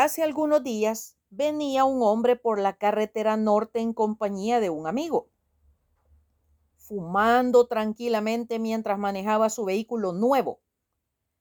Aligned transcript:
Hace 0.00 0.22
algunos 0.22 0.62
días 0.62 1.16
venía 1.28 1.84
un 1.84 2.04
hombre 2.04 2.36
por 2.36 2.60
la 2.60 2.76
carretera 2.76 3.36
norte 3.36 3.80
en 3.80 3.92
compañía 3.92 4.60
de 4.60 4.70
un 4.70 4.86
amigo, 4.86 5.28
fumando 6.76 7.66
tranquilamente 7.66 8.60
mientras 8.60 8.96
manejaba 8.96 9.50
su 9.50 9.64
vehículo 9.64 10.12
nuevo. 10.12 10.60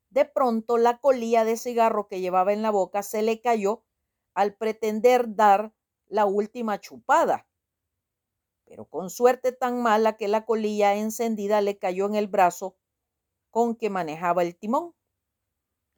De 0.10 0.26
pronto 0.26 0.80
la 0.80 0.98
colilla 0.98 1.44
de 1.44 1.56
cigarro 1.56 2.08
que 2.08 2.20
llevaba 2.20 2.52
en 2.52 2.64
la 2.64 2.72
boca 2.72 3.04
se 3.04 3.22
le 3.22 3.42
cayó 3.42 3.84
al 4.34 4.56
pretender 4.56 5.36
dar 5.36 5.72
la 6.08 6.26
última 6.26 6.80
chupada. 6.80 7.48
Pero 8.66 8.86
con 8.86 9.12
suerte 9.12 9.52
tan 9.52 9.84
mala 9.84 10.18
que 10.18 10.28
la 10.28 10.46
colilla 10.46 10.96
encendida 10.96 11.62
le 11.62 11.78
cayó 11.78 12.08
en 12.08 12.16
el 12.16 12.26
brazo 12.26 12.76
con 13.52 13.76
que 13.76 13.92
manejaba 13.92 14.42
el 14.42 14.56
timón. 14.56 14.96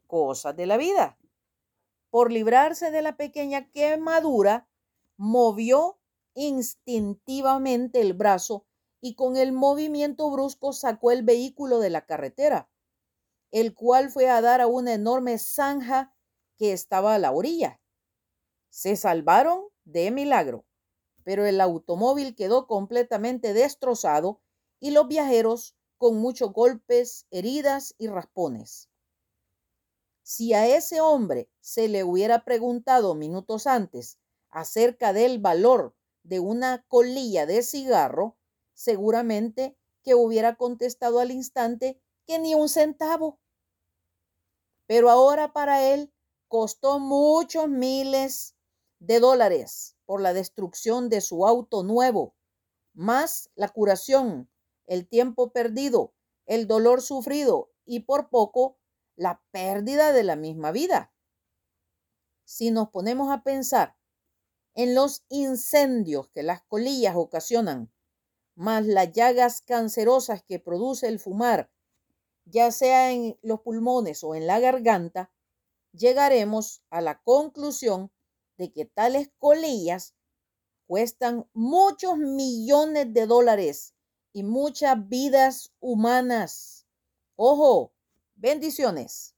Cosas 0.06 0.54
de 0.54 0.66
la 0.66 0.76
vida. 0.76 1.16
Por 2.10 2.32
librarse 2.32 2.90
de 2.90 3.02
la 3.02 3.16
pequeña 3.16 3.70
quemadura, 3.70 4.68
movió 5.16 6.00
instintivamente 6.34 8.00
el 8.00 8.14
brazo 8.14 8.66
y 9.00 9.14
con 9.14 9.36
el 9.36 9.52
movimiento 9.52 10.30
brusco 10.30 10.72
sacó 10.72 11.10
el 11.12 11.22
vehículo 11.22 11.78
de 11.78 11.90
la 11.90 12.04
carretera, 12.06 12.70
el 13.50 13.74
cual 13.74 14.10
fue 14.10 14.28
a 14.28 14.40
dar 14.40 14.60
a 14.60 14.66
una 14.66 14.92
enorme 14.94 15.38
zanja 15.38 16.14
que 16.58 16.72
estaba 16.72 17.14
a 17.14 17.18
la 17.18 17.32
orilla. 17.32 17.80
Se 18.68 18.96
salvaron 18.96 19.64
de 19.84 20.10
milagro, 20.10 20.66
pero 21.24 21.46
el 21.46 21.60
automóvil 21.60 22.34
quedó 22.34 22.66
completamente 22.66 23.52
destrozado 23.52 24.42
y 24.78 24.90
los 24.90 25.08
viajeros 25.08 25.76
con 25.96 26.18
muchos 26.18 26.52
golpes, 26.52 27.26
heridas 27.30 27.94
y 27.98 28.08
raspones. 28.08 28.89
Si 30.32 30.54
a 30.54 30.68
ese 30.68 31.00
hombre 31.00 31.50
se 31.58 31.88
le 31.88 32.04
hubiera 32.04 32.44
preguntado 32.44 33.16
minutos 33.16 33.66
antes 33.66 34.20
acerca 34.48 35.12
del 35.12 35.40
valor 35.40 35.96
de 36.22 36.38
una 36.38 36.84
colilla 36.86 37.46
de 37.46 37.64
cigarro, 37.64 38.38
seguramente 38.72 39.76
que 40.04 40.14
hubiera 40.14 40.54
contestado 40.54 41.18
al 41.18 41.32
instante 41.32 42.00
que 42.28 42.38
ni 42.38 42.54
un 42.54 42.68
centavo. 42.68 43.40
Pero 44.86 45.10
ahora 45.10 45.52
para 45.52 45.84
él 45.84 46.12
costó 46.46 47.00
muchos 47.00 47.68
miles 47.68 48.54
de 49.00 49.18
dólares 49.18 49.96
por 50.04 50.20
la 50.20 50.32
destrucción 50.32 51.08
de 51.08 51.22
su 51.22 51.44
auto 51.44 51.82
nuevo, 51.82 52.36
más 52.92 53.50
la 53.56 53.68
curación, 53.68 54.48
el 54.86 55.08
tiempo 55.08 55.50
perdido, 55.50 56.14
el 56.46 56.68
dolor 56.68 57.02
sufrido 57.02 57.72
y 57.84 58.04
por 58.04 58.30
poco 58.30 58.79
la 59.16 59.42
pérdida 59.50 60.12
de 60.12 60.22
la 60.22 60.36
misma 60.36 60.72
vida. 60.72 61.12
Si 62.44 62.70
nos 62.70 62.90
ponemos 62.90 63.30
a 63.30 63.42
pensar 63.42 63.96
en 64.74 64.94
los 64.94 65.24
incendios 65.28 66.28
que 66.28 66.42
las 66.42 66.62
colillas 66.62 67.16
ocasionan, 67.16 67.92
más 68.54 68.86
las 68.86 69.12
llagas 69.12 69.62
cancerosas 69.62 70.42
que 70.42 70.58
produce 70.58 71.08
el 71.08 71.18
fumar, 71.18 71.70
ya 72.44 72.70
sea 72.70 73.12
en 73.12 73.38
los 73.42 73.60
pulmones 73.60 74.24
o 74.24 74.34
en 74.34 74.46
la 74.46 74.60
garganta, 74.60 75.32
llegaremos 75.92 76.82
a 76.90 77.00
la 77.00 77.22
conclusión 77.22 78.10
de 78.58 78.72
que 78.72 78.84
tales 78.84 79.30
colillas 79.38 80.14
cuestan 80.86 81.48
muchos 81.52 82.18
millones 82.18 83.12
de 83.14 83.26
dólares 83.26 83.94
y 84.32 84.42
muchas 84.42 85.08
vidas 85.08 85.72
humanas. 85.80 86.86
Ojo, 87.36 87.92
bendiciones. 88.40 89.34